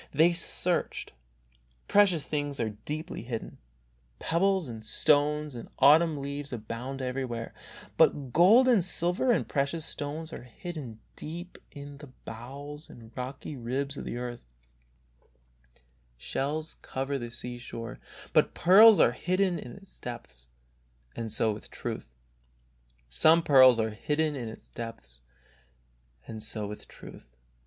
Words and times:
They 0.11 0.33
searched. 0.33 1.13
Precious 1.87 2.25
things 2.25 2.59
are 2.59 2.71
deeply 2.71 3.21
hidden. 3.21 3.59
Pebbles 4.17 4.67
and 4.67 4.83
stones 4.83 5.53
and 5.53 5.69
autumn 5.77 6.17
leaves 6.23 6.51
abound 6.51 7.03
everywhere, 7.03 7.53
but 7.97 8.33
gold 8.33 8.67
and 8.67 8.83
silver 8.83 9.31
and 9.31 9.47
precious 9.47 9.85
stones 9.85 10.33
are 10.33 10.41
hidden 10.41 10.99
deep 11.15 11.59
in 11.69 11.99
the 11.99 12.07
bowels 12.25 12.89
and 12.89 13.15
rocky 13.15 13.55
ribs 13.55 13.95
of 13.95 14.03
the 14.05 14.17
earth; 14.17 14.41
shells 16.17 16.77
cover 16.81 17.19
the 17.19 17.29
sea 17.29 17.59
shore, 17.59 17.99
but 18.33 18.55
pearls 18.55 18.99
are 18.99 19.11
hidden 19.11 19.59
in 19.59 19.71
its 19.73 19.99
depths. 19.99 20.47
And 21.15 21.31
so 21.31 21.51
with 21.53 21.69
truth. 21.69 22.09